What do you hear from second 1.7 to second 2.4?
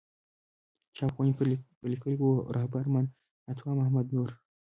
لیکلي وو